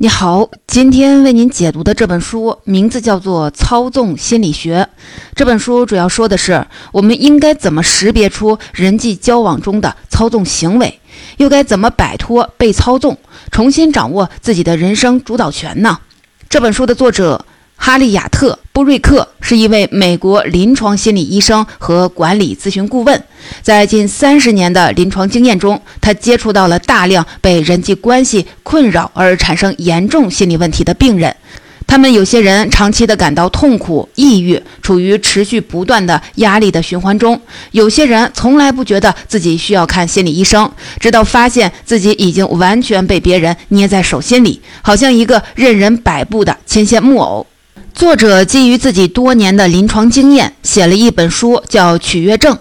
[0.00, 4.88] 你好，今天为您解读的这本书名字叫做《操纵心理学》。
[5.34, 11.00] 这本书主要说的是我们应该怎么识别出人际交往中的操纵行为，
[11.38, 13.18] 又该怎么摆脱被操纵，
[13.50, 15.98] 重新掌握自己的人生主导权呢？
[16.48, 17.44] 这本书的作者。
[17.80, 23.24] 哈利亚特·布瑞克是一位美国临床心理医生和管理咨询顾问，
[23.62, 31.34] 在近三十年的临床经验中，他接触到了大量被人际关系困扰而产生严重心理问题的病人。
[31.86, 37.34] 他们有些人长期的感到痛苦、抑郁，处于持续不断的压力的循环中；
[37.70, 47.46] 有些人从来不觉得自己需要看心理医生，直到发现自己已经完全被别人捏在手心里，好像一个任人摆布的牵线木偶。
[47.98, 52.54] 作者基于自己多年的临床经验，写了一本书，叫《取悦症》。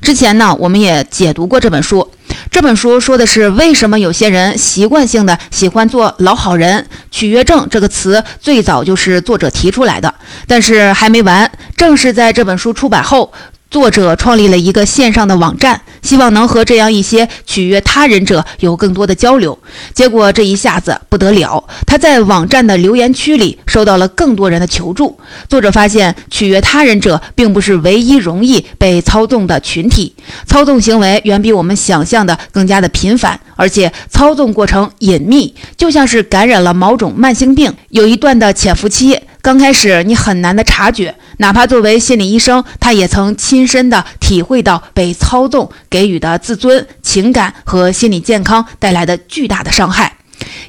[0.00, 2.08] 之前呢，我们也解读过这本书。
[2.52, 6.86] 这本书说的是为什么有些人习惯性的喜欢做老好人。
[7.10, 10.14] 取悦症这个词最早就是作者提出来的，
[10.46, 11.50] 但是还没完。
[11.76, 13.32] 正是在这本书出版后。
[13.68, 19.58] 作者创立了一个线上的网站，希望能和这样一些取悦他人者有更多的交流。
[19.92, 25.18] 结果这一下子不得了，他在网站的留言区里收到了更多人的求助。
[25.48, 30.14] 作者发现，取悦他人者并不是唯一容易被操纵的群体，
[30.46, 39.20] 操纵行为远比我们想象的更加的频繁，而且操纵过程隐秘，就像是感染了某种慢性病，有一段的潜伏期。
[39.42, 50.15] 刚开始你很难的察觉，哪怕作为心理医生，他也曾亲身的体会到被操纵给予的自尊、情感和心理健康带来的巨大的伤害。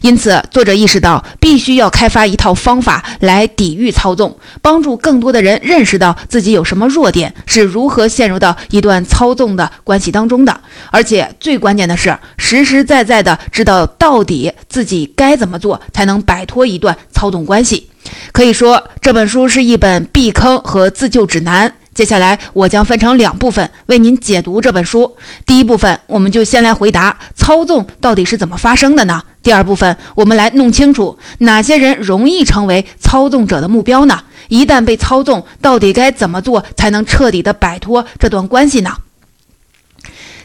[0.02, 17.90] 因此，作者意识到必须要开发一套方法来抵御操纵，帮助更多的人认识到自己有什么弱点，是如何陷入到一段操纵的关系当中的，而且最关键的是实实在在的知道到底自己该怎么做才能摆脱一段操纵关系。
[18.32, 21.74] 可以说，这本书是一本避坑和自救指南。
[21.98, 25.18] 接下来，我将分成两部分为您解读这本书。
[25.48, 29.24] 第一部分，我们就先来回答操纵到底是怎么发生的呢？
[29.42, 34.22] 第二部分，我们来弄清楚哪些人容易成为操纵者的目标呢？
[34.48, 38.96] 一旦被操纵，到底该怎么做才能彻底的摆脱这段关系呢？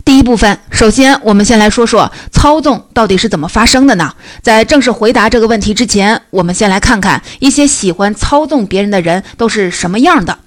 [0.07, 4.15] 第一部分，首先我们先来说说操纵到底是怎么发生的呢？
[4.41, 10.39] 在正式回答这个问题之前，我们先来看看一些喜欢操纵别人的人都是什么样的。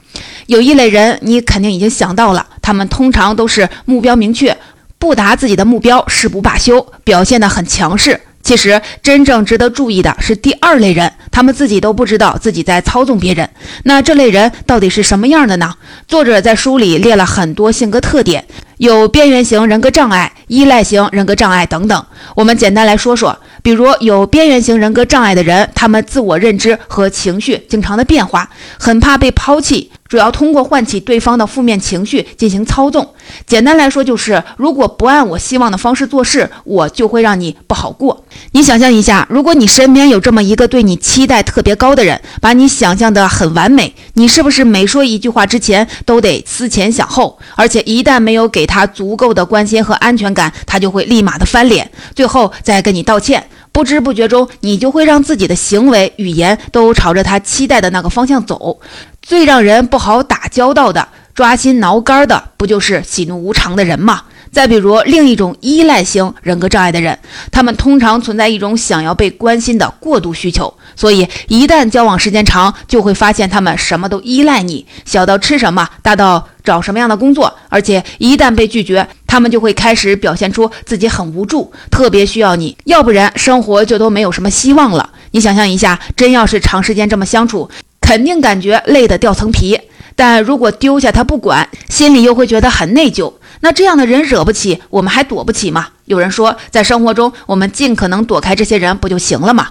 [0.47, 4.55] 有一类人，你肯定已经想到了，他们通常都是目标明确，
[4.97, 8.19] 不达自己的目标誓不罢休，表现得很强势。
[8.43, 13.49] 其实，真正值得注意的是第二类人，他们自己都不知道自己在操纵别人。
[13.85, 15.73] 那这类人到底是什么样的呢？
[16.07, 18.45] 作者在书里列了很多性格特点。
[18.77, 22.05] 有边缘型人格障碍、依赖型人格障碍等等。
[22.35, 29.89] 我们简单来说说，比如有边缘型人格障碍的人，他们自我认知和情绪经常的变化，很怕被抛弃。
[30.07, 33.09] 主要通过唤起对方的负面情绪进行操纵。
[33.47, 38.23] 简单来说，就是如果不按我希望的方式做事，我就会让你不好过。
[38.51, 47.39] 你想象一下，如果你身边有这么一个对你期待特别高的人，把你想象的很完美，你是不是每说一句话之前都得思前想后？
[47.55, 53.43] 而且一旦没有给他足够的关心和安全感，他就会立马的翻脸，最后再跟你道歉。
[53.75, 58.79] 不知不觉中，你就会让自己的行为、语言都朝着他期待的那个方向走。
[59.21, 64.21] 最让人不好打交道的、抓心挠肝的，不就是喜怒无常的人吗？
[64.55, 67.19] 再比如另一种依赖型人格障碍的人，
[67.51, 77.53] 他们通常存在一种想要被关心的过度需求，所以一旦交往时间长，就会发现他们什么都依赖你，小到吃什么，大到找什么样的工作。
[77.67, 85.09] 而且一旦被拒绝，他们就会开始表现出自己很无助，特别需要你，要不然生活就都没有什么希望了。
[85.31, 89.77] 你想象一下，真要是长时间这么相处，肯定感觉累得掉层皮。
[90.15, 93.33] 但如果丢下他不管，心里又会觉得很内疚。
[93.59, 95.87] 那这样的人惹不起，我们还躲不起吗？
[96.05, 99.69] 有人说，在生活中我们尽可能躲开这些人不就行了吗？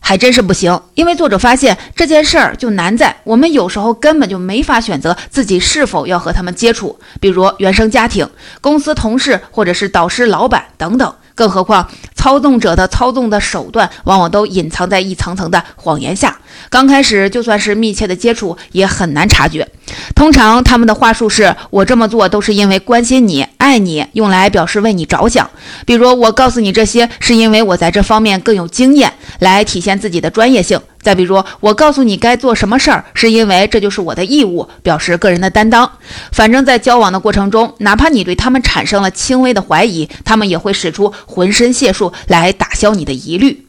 [0.00, 8.28] 还真是不行，因为作者发现这件事儿就难在我们有时候根本就没法选择自己是否要和他们接触，比如原生家庭、
[8.60, 11.14] 公司同事或者是导师、老板等等。
[11.34, 16.36] 更何况，操纵者的操纵的手段往往都隐藏在一层层的谎言下。
[16.70, 19.66] 刚开始就算是密切的接触，也很难察觉。
[20.14, 25.48] 通常他们的话术是：“我这么做都是因为关心你、爱你，用来表示为你着想。”
[25.86, 30.80] 比如，我告诉你这些，是因为我在这方面更有经验，来体现自己的专业性。
[31.00, 35.90] 再比如，我告诉你该做什么事儿，是因为这就是我的义务，表示个人的担当。
[36.32, 43.67] 反正，在交往的过程中，哪怕你对他们产生了轻微的怀疑，他们也会使出浑身解数来打消你的疑虑。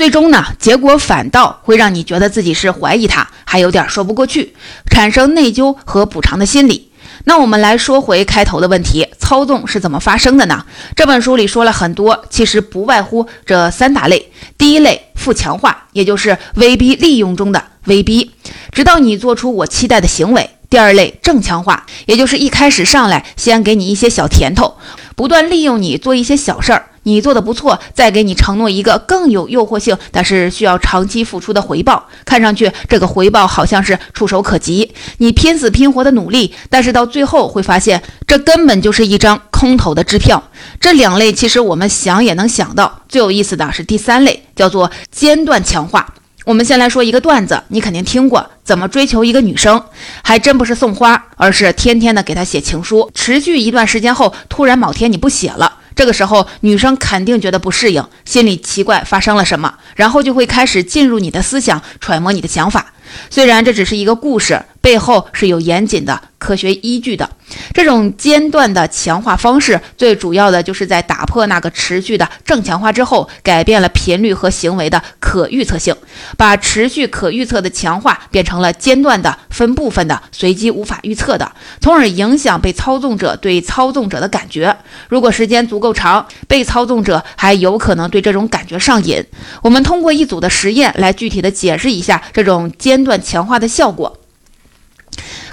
[0.00, 4.54] 最终呢，结果反倒会让你觉得自己是怀疑他，还有点说不过去，
[4.90, 6.90] 产生内疚和补偿的心理。
[7.24, 10.64] 那我们来说回开头的问题，操纵是怎么发生的呢？
[10.96, 14.32] 这本书里说了很多，其实不外乎这三大类。
[14.56, 18.30] 第一类负强化，也就是威逼利用中的威逼，
[18.72, 20.48] 直到你做出我期待的行为。
[20.70, 24.78] 第二类正强化，也就是一开始上来先给你一些小甜头，
[25.14, 26.86] 不断利用你做一些小事儿。
[27.04, 32.08] 你做的不错，再给你承诺一个更有诱惑性，但是需要长期付出的回报。
[32.24, 40.42] 看上去这个回报好像是触手可及，你拼死拼活的努力，但是到最后会发现，这根本就是一张空头的支票。
[40.78, 46.14] 这两类其实我们想也能想到，最有意思的是第三类，叫做间断强化。
[46.50, 49.80] 我们先来说一个段子，你肯定听过，怎么追求一个女生，
[50.24, 55.76] 还真不是送花，而是天天的给她写情书，持续一段时间后，突然某天你不写了。
[55.94, 62.94] 这个时候，女生肯定觉得不适应，心里奇怪发生了什么，然后就会开始进入你的思想，揣摩你的想法。
[63.28, 67.30] 虽然这只是一个故事，背后是有严谨的科学依据的。
[67.72, 75.94] 这种间断的强化方式，最主要的就是在打破那个持续的正强化之后，改变了频率和行为的可预测性，
[76.36, 81.50] 把持续可预测的强化变成了间断的分部分的随机无法预测的，
[81.80, 84.76] 从而影响被操纵者对操纵者的感觉。
[85.08, 89.24] 如果时间足够长，被操纵者还有可能对这种感觉上瘾。
[89.62, 94.19] 我们通过一组的实验来具体的解释一下这种间断强化的效果。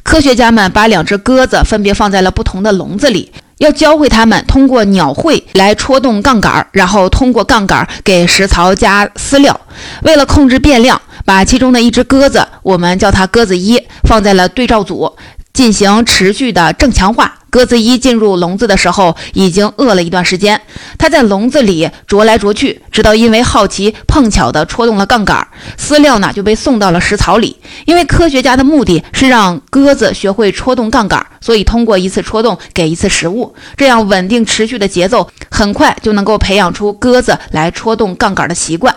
[0.08, 9.60] 科学家们把两只鸽子分别放在了不同的笼子里，要教会它们通过鸟喙来戳动杠杆，然后通过杠杆给食槽加饲料。
[10.04, 13.78] 为了控制变量，把其中的一只鸽子，我们叫它鸽子一，
[14.08, 15.14] 放在了对照组，
[15.52, 17.37] 进行持续的正强化。
[17.50, 20.60] 鸽子一进入笼子的时候，已经饿了一段时间。
[20.98, 25.48] 它在笼子里啄来啄去，直到因为好奇碰巧地戳动了杠杆，
[25.78, 27.58] 饲料呢就被送到了食槽里。
[27.86, 38.94] 因为科学家的目的是让鸽子学会戳动杠杆，所以通过一次戳动给一次食物，这样稳定持续的节奏，很快就能够培养出鸽子来戳动杠杆的习惯。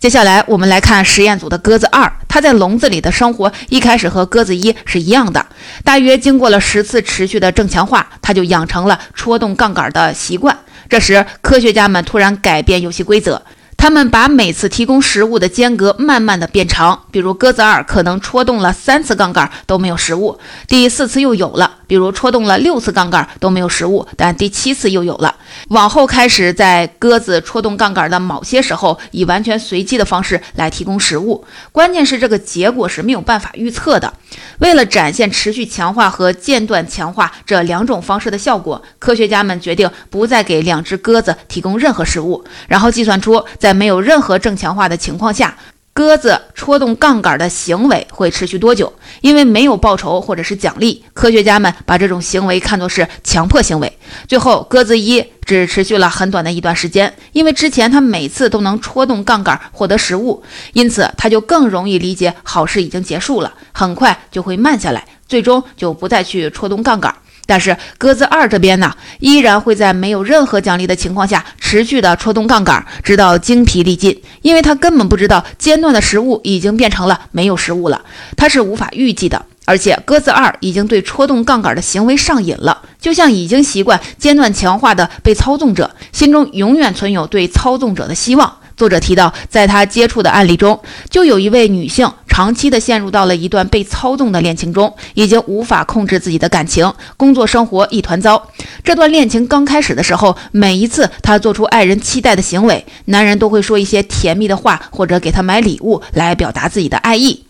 [0.00, 5.44] 接下来，我们来看实验组的鸽子二，它在笼子里的生活一开始和鸽子一是一样的。
[5.84, 10.56] 大约经过了十次持续的正强化，它就养成了戳动杠杆的习惯。
[10.88, 13.42] 这时，科学家们突然改变游戏规则。
[13.78, 20.36] 他们把每次提供食物的间隔慢慢的变长，比如鸽子二可能戳动了三次杠杆都没有食物，
[20.66, 25.36] 第四次又有了；比如戳动了六次杠杆都没有食物，但第七次又有了。
[25.68, 31.46] 往后开始在鸽子戳动杠杆的某些时候，以完全随机的方式来提供食物。
[31.70, 34.12] 关键是这个结果是没有办法预测的。
[34.58, 45.54] 为了展现持续强化和间断强化这两种方式的效果，科学家们决定不再给两只鸽子提供任何食物，然后计算出在在没有任何正强化的情况下。
[45.92, 48.92] 鸽子戳动杠杆的行为会持续多久？
[49.20, 53.98] 因为没有报酬或者是奖励，科学家们把这种行为看作是强迫行为。
[54.28, 60.40] 最后，鸽子一只持续了很短的一段时间，因为之前它每次都能戳动杠杆获得食物，
[60.72, 67.12] 因此它就更容易理解好事已经结束了，很快就会慢下来，最终就不再去戳动杠杆。
[67.48, 74.22] 但是鸽子二这边呢，依然会在没有任何奖励的情况下持续的戳动杠杆，直到精疲力尽。
[74.42, 78.02] 因为他根本不知道间断的食物已经变成了没有食物了，
[78.36, 79.46] 他是无法预计的。
[79.64, 88.58] 而且鸽子二已经对戳动杠杆的行为上瘾了，就像已经习惯间断强化的被操纵者，心中永远存有对操纵者的希望。
[88.78, 90.80] 作者提到，在他接触的案例中，
[91.10, 98.40] 就有一位女性长期的陷入到了一段被操纵的恋情中，已经无法控制自己的感情，工作生活一团糟。
[98.84, 107.47] 这段恋情刚开始的时候，每一次她做出爱人期待的行为，男人都会说一些甜蜜的话，或者给她买礼物来表达自己的爱意。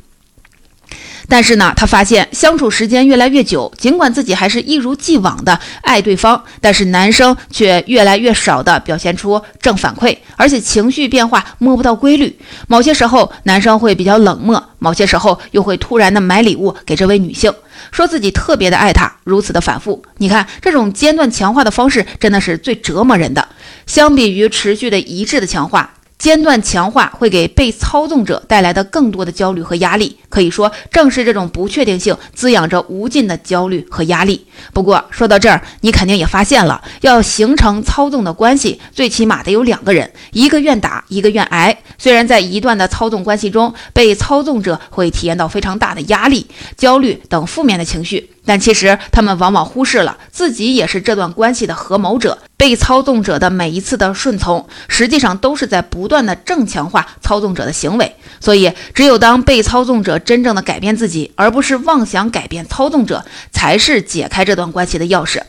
[1.29, 12.39] 但是呢，他发现相处时间越来越久，尽管自己还是一如既往的爱对方，但是男生却越来越少的表现出正反馈，而且情绪变化摸不到规律。
[12.67, 17.53] 某些时候男生会比较冷漠，某些时候又会突然的买礼物给这位女性，
[17.93, 19.13] 说自己特别的爱她。
[19.25, 23.47] 如此的反复，你看这种间断强化的方式真的是最折磨人的。
[23.87, 25.95] 相比于持续的一致的强化。
[26.19, 34.45] 间断强化会给被操纵者带来的更多的焦虑和压力，可以说正是这种不确定性滋养着无尽的焦虑和压力。
[34.73, 41.77] 不过说到这儿，你肯定也发现了，要形成操纵的关系，最起码得有两个人，一个愿打，一个愿挨。
[41.97, 46.45] 虽然在一段的操纵关系中，被操纵者会体验到非常大的压力、
[46.77, 48.29] 焦虑等负面的情绪。
[48.49, 52.39] 但其实他们往往忽视了自己也是这段关系的合谋者。
[52.57, 58.17] 被操纵者的每一次的顺从，实际上都是在不断的正强化操纵者的行为。
[58.41, 65.43] 所以，只有当被操纵者真正的改变自己，而不是妄想改变操纵者，才是解开这段关系的钥匙。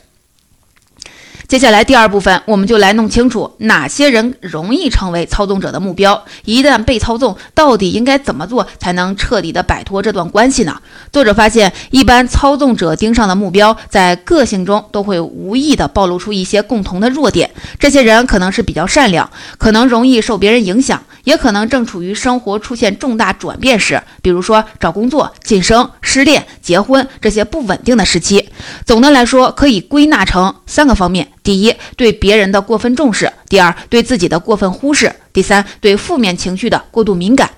[1.50, 6.24] 接下来第二部分，我们就来弄清楚哪些人容易成为操纵者的目标。
[6.44, 10.80] 一旦被操纵，到底应该怎么做才能彻底的摆脱这段关系呢？
[11.10, 17.50] 作者发现，一般操纵者盯上的目标，在个性中都会无意的暴露出一些共同的弱点。
[17.80, 19.28] 这些人可能是比较善良，
[19.58, 28.39] 可能容易受别人影响，也可能正处于生活出现重大转变时，比如说找工作、晋升、失恋、结婚这些不稳定的时期。
[28.84, 31.28] 总的来说，可以归纳成三个方面。
[31.42, 37.50] 第一，对别人的过分重视；第二，对自己的过分忽视；第三，对负面情绪的过度敏感。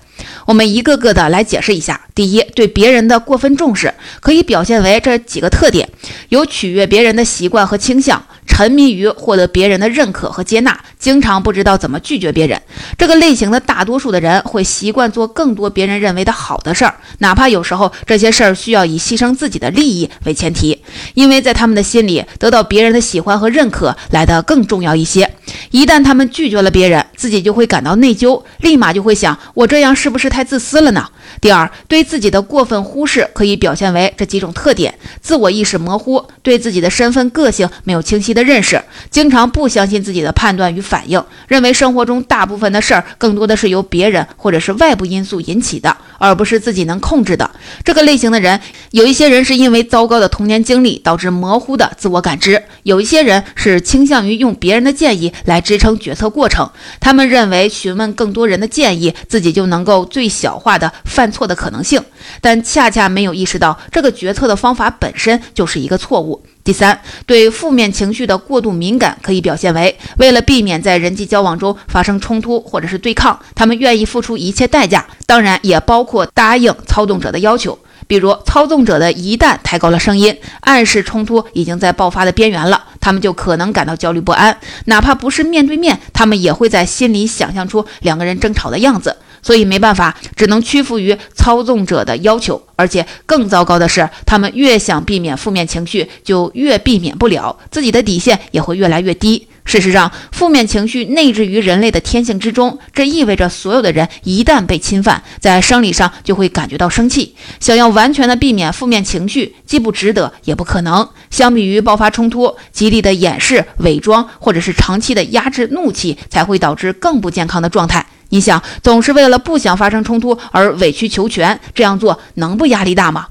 [0.45, 1.99] 我们一个个的来解释一下。
[2.13, 5.87] 第一，对别人的过分重视，可以表现为这几个特点：
[6.29, 8.23] 有取悦别人的习惯和倾向。
[8.47, 12.61] 沉迷于获得别人的认可和接纳，经常不知道怎么拒绝别人。
[12.97, 20.81] 这个类型的大多数的人会习惯做更多别人认为的好的事儿，哪怕有时候这些事儿需要以牺牲自己的利益为前提，
[21.13, 25.29] 因为在他们的心里，得到别人的喜欢和认可来得更重要一些。
[25.71, 31.09] 一旦他们拒绝了别人，自己就会感到内疚，立马就会想：我这样是不是太自私了呢？
[31.41, 47.49] 第二，对自己的过分忽视可以表现为这几种特点：自我意识模糊，对自己的身份、个性没有清晰的认识，经常不相信自己的判断与反应，认为生活中大部分的事儿更多的是由别人或者是外部因素引起的，而不是自己能控制的。
[47.83, 48.59] 这个类型的人，
[48.91, 62.01] 有一些人是因为糟糕的童年经历导致模糊的自我感知，有一些人是倾向于用别人的建议来支撑决策过程，他们认为询问更多人的建议，自己就能够最小化的犯错的可能性，
[62.41, 66.43] 但恰恰没有意识到这个决策的方法本身就是一个错误。
[66.63, 77.77] 第三，对负面情绪的过度敏感可以表现为，为了避免在人际交往中发生冲突或者是对抗，他们愿意付出一切代价，当然也包括答应操纵者的要求。
[78.05, 89.17] 比如，操纵者的一旦抬高了声音，暗示冲突已经在爆发的边缘了，他们就可能感到焦虑不安，哪怕不是面对面，他们也会在心里想象出两个人争吵的样子。
[89.43, 92.59] 所以没办法，只能屈服于操纵者的要求。
[92.75, 99.47] 而且更糟糕的是，他们越想避免负面情绪，就越避免不了，自己的底线也会越来越低。
[99.65, 107.33] 事实上，负面情绪内置于人类的天性之中，这意味着所有的人一旦被侵犯，在生理上就会感觉到生气。
[107.61, 111.07] 想要完全的避免负面情绪，既不值得，也不可能。
[111.29, 118.05] 相比于爆发冲突，极力的掩饰、伪装，或者是长期的压制怒气，才会导致更不健康的状态。
[118.33, 123.27] 你想，总是为了不想发生冲突而委曲求全，这样做能不压力大吗？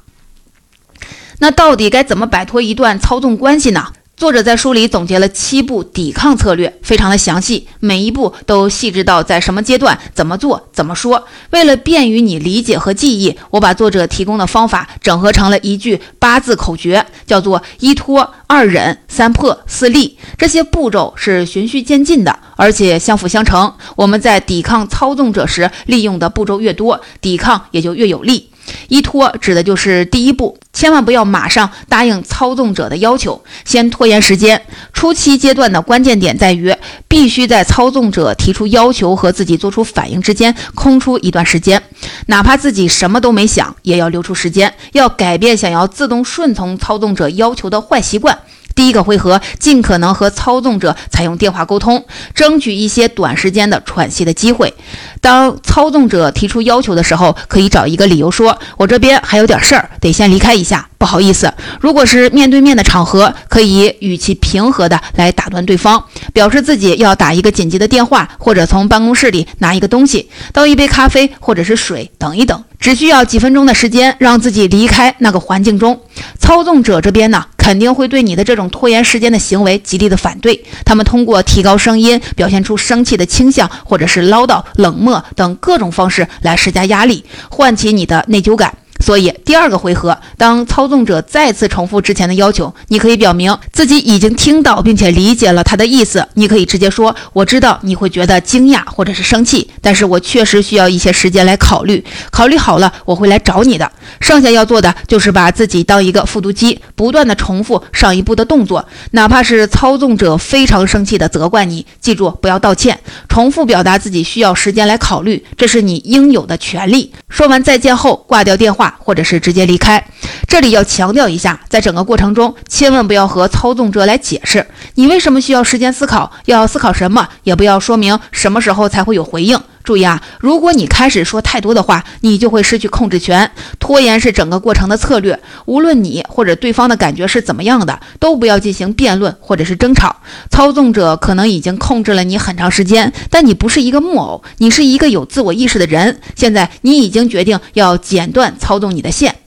[1.40, 3.88] 那到底该怎么摆脱一段操纵关系呢？
[4.14, 11.26] 作者在书里总结了七步抵抗策略，非常的详细，每一步都细致到在什么阶段怎么做怎么说。
[11.50, 20.16] 为了便于你理解和记忆，我把作者提供的方法整合成了一句八字口诀，叫做一拖二忍三破四立。
[20.38, 23.74] 这些步骤是循序渐进的，而且相辅相成。
[23.96, 28.50] 我们在抵抗操纵者时，利用的步骤越多，抵抗也就越有力。
[28.88, 34.60] 依托指的就是第一步，千万不要马上答应操纵者的要求，先拖延时间。
[34.92, 36.74] 初期阶段的关键点在于，
[37.08, 41.82] 必须在操纵者提出要求和自己做出反应之间空出一段时间，
[42.26, 48.38] 哪怕自己什么都没想，也要留出时间，要改变想要自动顺从操纵者要求的坏习惯。
[48.74, 54.72] 第一个回合，尽可能和操纵者采用电话沟通，争取一些短时间的喘息的机会。
[55.20, 76.00] 当操纵者提出要求的时候，可以找一个理由说：“我这边还有点事儿，得先离开一下。”不好意思，如果是面对面的场合，可以语气平和的来打断对方，表示自己要打一个紧急的电话，或者从办公室里拿一个东西，倒一杯咖啡或者是水，等一等，只需要几分钟的时间，让自己离开那个环境中。
[76.38, 88.72] 操纵者这边呢，肯定会对你的这种拖延时间的行为极力的反对，他们通过提高声音，表现出生气的倾向，或者是唠叨、冷漠等各种方式来施加压力，唤起你的内疚感。
[89.02, 96.24] 所以，第二个回合，当操纵者再次重复之前的要求，你可以表明自己已经听到并且理解了他的意思。
[96.34, 102.04] 你可以直接说：“我知道你会觉得惊讶或者是生气，但是我确实需要一些时间来考虑。
[102.30, 103.90] 考虑好了，我会来找你的。
[104.20, 117.12] 剩下要做的就是把自己当一个复读机，不断的重复上一步的动作，哪怕是操纵者非常生气的责怪你，记住不要道歉，重复表达自己需要时间来考虑，这是你应有的权利。
[117.28, 118.91] 说完再见后，挂掉电话。
[118.98, 120.04] 或者是直接离开。
[120.46, 129.58] 这里要强调一下，在整个过程中，千万不要和操纵者来解释你为什么需要时间思考，要思考什么，也不要说明什么时候才会有回应。
[129.82, 133.50] 注意啊，如果你开始说太多的话，你就会失去控制权。
[133.78, 140.16] 拖延是整个过程的策略，无论你或者对方的感觉是怎么样的，都不要进行辩论或者是争吵。
[140.50, 146.20] 操纵者可能已经控制了你很长时间，但你不是一个木偶，你是一个有自我意识的人。
[146.36, 149.41] 现在你已经决定要剪断操纵你的线。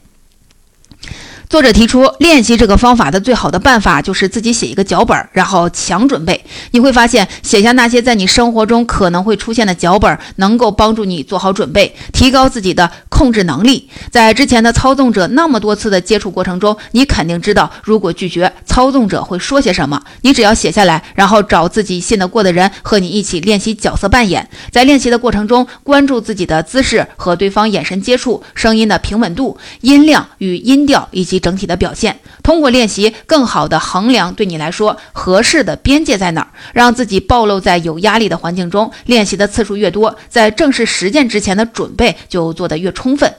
[1.48, 6.44] 作者提出，练习这个方法的最好的办法就是自己写一个脚本，然后强准备。
[6.72, 13.88] 你会发现，写下那些在你生活中可能会出现的脚本，能够帮助你做好准备，提高自己的控制能力。
[14.10, 20.02] 在之前的操纵者那么多次的接触过程中，你肯定知道，如果拒绝操纵者会说些什么。
[20.22, 24.48] 你只要写下来，然后找自己信得过的人和你一起练习角色扮演。
[24.72, 31.35] 在练习的过程中，关注自己的姿势和对方眼神接触、声音的平稳度、音量与音调以及。
[31.38, 38.90] 整体的表现，通过练习更好的衡量对你来说合适的边界在哪儿，让自己暴露在有压力的环境中。
[39.06, 43.32] 练习的次数越多，在正式实践之前的准备就做得越充分。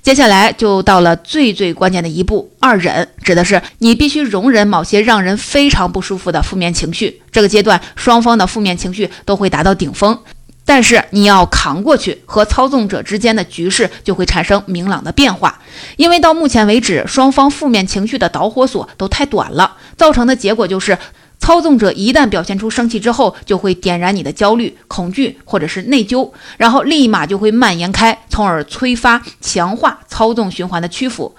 [0.00, 7.20] 接下来就到了最最关键的一步，二忍，指的是你必须容忍某些让人非常不舒服的负面情绪。
[7.32, 10.16] 这个阶段，双方的负面情绪都会达到顶峰。
[10.66, 15.60] 但是你要扛过去，和操纵者之间的局势就会产生明朗的变化。
[15.96, 20.98] 因为到目前为止，双方负面情绪的导火索都太短了，造成的结果就是，
[21.38, 31.36] 操纵者一旦表现出生气之后，就会点燃你的焦虑、恐惧或者是内疚，然后立马就会蔓延开，从而催发、强化操纵循环的屈服。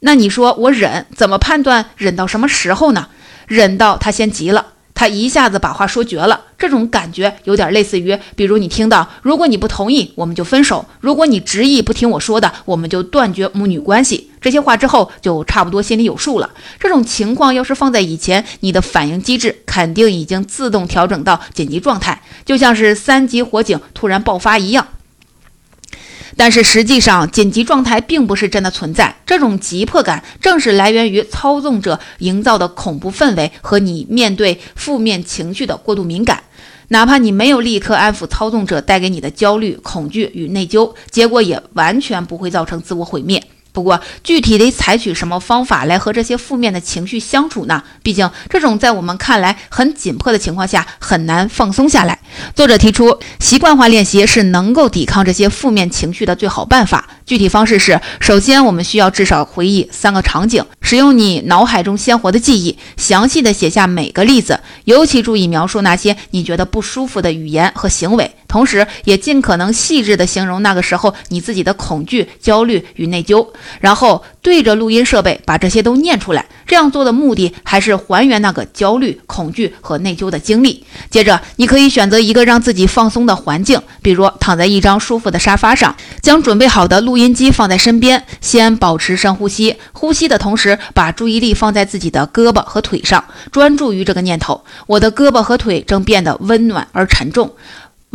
[0.00, 3.08] 那你说我忍，怎么判断忍到什么时候呢？
[3.46, 4.74] 忍到他先急了。
[4.96, 14.30] 他一下子把话说绝了，这种感觉有点类似于，比如你听到，如果你不同意，我们就分手；如果你执意不听我说的，我们就断绝母女关系。
[14.40, 16.50] 这些话之后，就差不多心里有数了。
[16.80, 24.86] 这种情况要是放在以前，你的反应机制肯定已经自动调整到紧急状态，就像是三级火警突然爆发一样。
[26.36, 29.16] 但是实际上，紧急状态并不是真的存在。
[29.24, 36.42] 这种急迫感正是来源于操纵者营造的恐怖氛围和你面对负面情绪的过度敏感。
[36.88, 43.42] 哪怕你没有立刻安抚操纵者带给你的焦虑、恐惧与内疚，结果也完全不会造成自我毁灭。
[43.76, 47.82] 不过，具体得采取什么方法来和这些负面的情绪相处呢？
[48.02, 52.18] 毕竟，这种在我们看来很紧迫的情况下，很难放松下来。
[52.54, 57.06] 作者提出，习惯化练习是能够抵抗这些负面情绪的最好办法。
[57.26, 68.30] 具体方式是：首先，我们需要至少回忆三个场景，使用你脑海中鲜活的记忆，详细的写下每个例子，尤其注意描述那些你觉得不舒服的语言和行为。
[68.48, 73.44] 同时，也尽可能细致地形容那个时候你自己的恐惧、焦虑与内疚，
[73.80, 76.46] 然后对着录音设备把这些都念出来。
[76.66, 80.84] 这样做的目的还是还原那个焦虑、恐惧和内疚的经历。
[81.10, 97.52] 接着，你可以选择一个让自己放松的环境，比如躺在一张舒服的沙发上，将准备好的录音机放在身边，先保持深呼吸，呼吸的同时把注意力放在自己的胳膊和腿上，专注于这个念头：我的胳膊和腿正变得温暖而沉重。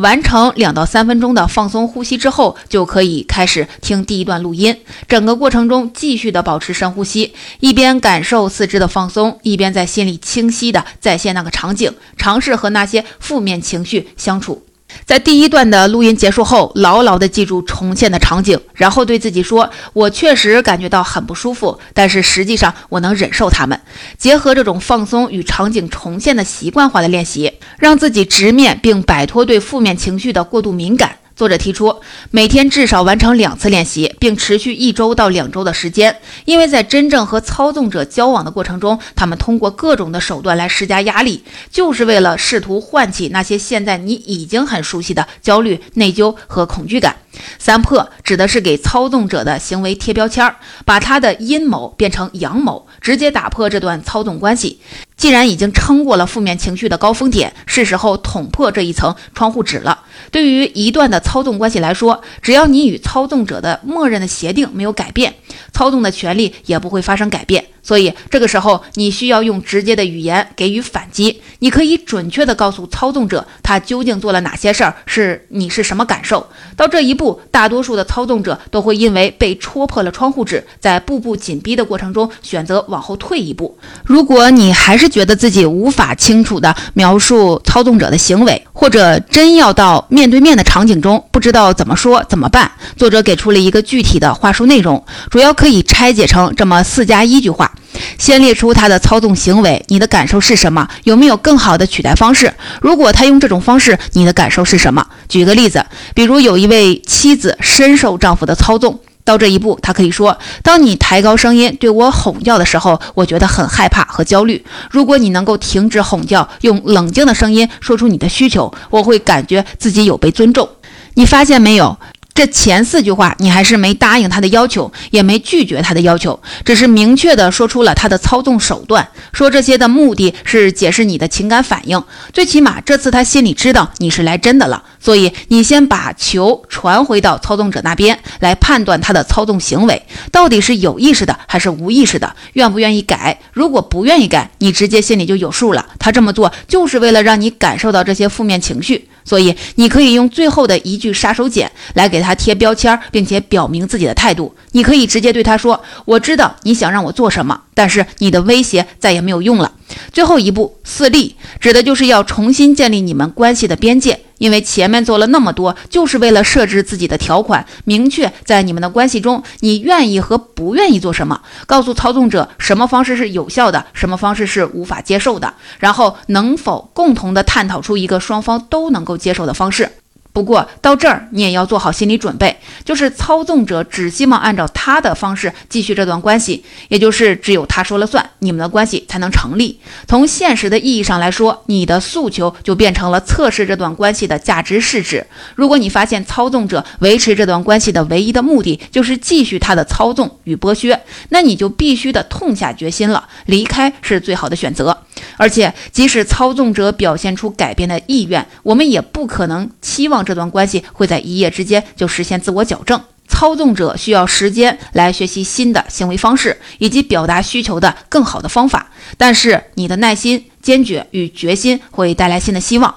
[0.02, 4.76] 完成两到三分钟的放松呼吸之后，就可以开始听第一段录音。
[5.08, 14.64] 整个过程中继续的保持深呼吸，一边感受四肢的放松，一边在心里清晰的再现那个场景，尝试和那些负面情绪相处。
[15.06, 23.80] 在第一段的录音结束后，牢牢地记住重现的场景，然后对自己说：“我确实感觉到很不舒服，但是实际上我能忍受他们。”
[24.18, 31.18] 结合这种放松与场景重现的习惯化的练习，让自己直面并摆脱对负面情绪的过度敏感。
[31.42, 32.00] 作者提出，
[32.30, 36.16] 每天至少完成两次练习，并持续一周到两周的时间。
[36.46, 47.16] 因为在真正和操纵者交往的过程中，他们通过各种的手段来施加压力，就是为了试图唤起那些现在你已经很熟悉的焦虑、内疚和恐惧感。
[47.58, 54.80] 三破指的是给操纵者的行为贴标签儿，把他的阴谋变成阳谋，直接打破这段操纵关系。
[55.22, 60.00] 既然已经撑过了负面情绪的高峰点，是时候捅破这一层窗户纸了。
[60.32, 65.36] 对于一段的操纵关系来说，只要你与操纵者的默认的协定没有改变，
[65.72, 67.66] 操纵的权利也不会发生改变。
[67.84, 71.42] 所以这个时候，你需要用直接的语言给予反击。
[71.60, 76.48] 你可以准确地告诉操纵者，他究竟做了哪些事儿，是你是什么感受。
[76.76, 83.76] 到这一步，大多数的操纵者都会因为被戳破了窗户纸，在步步紧逼的过程中选择往后退一步。
[84.04, 92.71] 如果你还是觉得自己无法清楚地描述操纵者的行为，或者真要到面对面的场景中，不知道怎么说怎么办？
[92.97, 97.71] 作者给出了一个具体的话术内容，主要可以拆解成这么四加一句话：
[98.17, 100.88] 先列出他的操纵行为，你的感受是什么？
[101.04, 102.52] 有没有更好的取代方式？
[102.82, 105.06] 如果他用这种方式，你的感受是什么？
[105.28, 109.00] 举个例子，比如有一位妻子深受丈夫的操纵。
[109.24, 114.66] 到这一步，他可以说：“当你抬高声音对我吼叫的时候，我觉得很害怕和焦虑。
[114.90, 120.68] 如果你能够停止吼叫，用冷静的声音说出你的需求，我会感觉自己有被尊重。”
[121.16, 121.98] 你发现没有？
[122.34, 129.06] 这前四句话，你还是没答应他的要求，也没拒绝他的要求，只是明确的说出了他的操纵手段。
[129.34, 134.82] 说这些的目的是解释你的情感反应，最起码这次他心里知道你是来真的了。
[135.02, 143.40] 所以你先把球传回到操纵者那边，来判断他的操纵行为到底是有意识的还是无意识的，愿不愿意改。
[143.52, 145.86] 如果不愿意改，你直接心里就有数了。
[145.98, 149.10] 他这么做就是为了让你感受到这些负面情绪。
[149.24, 154.54] 所以，你可以用最后的一句杀手锏来给他贴标签，并且表明自己的态度。
[154.72, 159.74] 你可以直接对他说：“我知道你想让我做什么，但是你的威胁再也没有用了。”
[160.12, 164.20] 最后一步四立，指的就是要重新建立你们关系的边界。
[164.42, 179.88] 因为前面做了那么多，就是为了设置自己的条款，明确在你们的关系中，你愿意和不愿意做什么，告诉操纵者什么方式是有效的，什么方式是无法接受的，然后能否共同的探讨出一个双方都能够接受的方式。
[180.34, 189.80] 不过到这儿，你也要做好心理准备，就是操纵者只希望按照他的方式继续这段关系，也就是只有他说了算，你们的关系才能成立。
[190.08, 195.26] 从现实的意义上来说，你的诉求就变成了测试这段关系的价值试纸。
[195.56, 200.98] 如果你发现操纵者维持这段关系的唯一的目的就是继续他的操纵与剥削，
[201.30, 204.98] 那你就必须的痛下决心了，离开是最好的选择。
[205.38, 213.02] 而且，即使操纵者表现出改变的意愿，我们也不可能期望这段关系会在一夜之间就实现自我矫正。
[213.28, 218.92] 操纵者需要时间来学习新的行为方式以及表达需求的更好的方法。
[219.18, 222.94] 但是，你的耐心、坚决与决心会带来新的希望。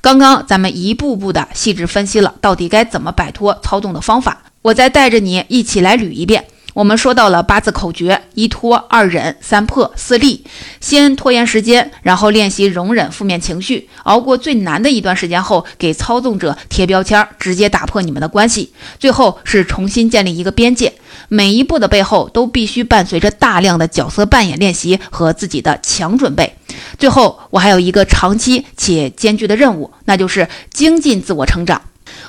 [0.00, 6.44] 刚刚咱们一步步的细致分析了到底该怎么摆脱操纵的方法，我再带着你一起来捋一遍。
[6.78, 10.44] 我们说到了八字口诀：一拖、二忍、三破、四立。
[10.80, 18.72] 先拖延时间，然后练习容忍负面情绪，熬过最难的一段时间后，给操纵者贴标签，直接打破你们的关系。
[18.96, 20.94] 最后是重新建立一个边界。
[21.26, 26.54] 每一步的背后都必须伴随着大量的角色扮演练习和自己的强准备。
[26.96, 31.82] 最后，我还有一个长期且艰巨的任务，那就是精进自我成长。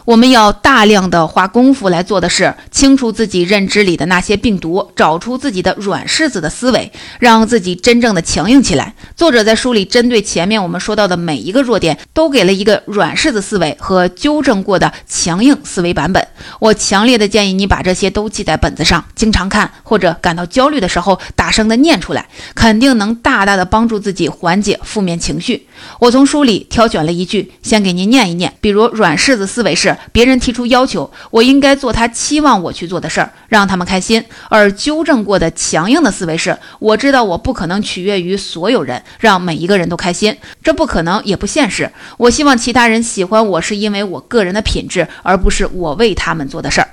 [0.04, 6.90] 我们要大量的花功夫来做的是清除自己认知里的那些病毒，找出自己的软柿子的思维，
[7.20, 8.96] 让自己真正的强硬起来。
[9.18, 16.26] 作者在书里针对前面我们说到的每一个弱点，都给了一个软柿子思维和纠正过的强硬思维版本。
[16.62, 25.68] 我强烈的建议你把这些都记在本子上，经常看，或者感到焦虑的时候大声的念出来，肯定能大大的帮助自己缓解负面情绪。
[26.00, 29.98] 我从书里挑选了一句，先给您念一念，比如软柿子思维是。
[30.14, 34.24] 别人提出要求，我应该做他期望我我去做的事儿，让他们开心。
[34.48, 41.92] 而纠正过的强硬的思维是，我知道我不可能取悦于所有人，让每一个人都开心，这不可能也不现实。
[42.18, 46.88] 我希望其他人喜欢我是因为我个人的品质，而不是我为他们做的事儿。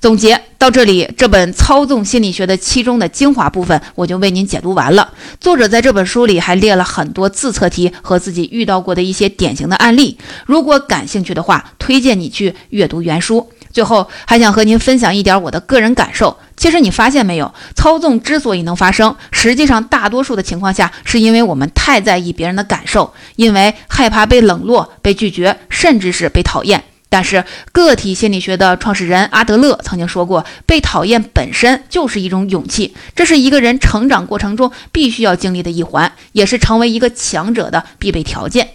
[0.00, 5.12] 总结到这里，这本操纵心理学的其中的精华部分，我就为您解读完了。
[5.38, 10.16] 作者在这本书里还列了很多自测题和自己遇到过的一些典型的案例。
[10.46, 13.52] 如果感兴趣的话，推荐你去阅读原书。
[13.72, 16.36] 最后，还想和您分享一点我的个人感受。
[16.56, 26.84] 其实你发现没有，操纵之所以能发生，实际上大多数的情况下，是因为我们太在意别人的感受，因为害怕被冷落、被拒绝，甚至是被讨厌。
[27.08, 38.68] 但是，个体心理学的创始人阿德勒曾经说过，被讨厌本身就是一种勇气，这是一个人成长过程中必须要经历的一环，也是成为一个强者的必备条件。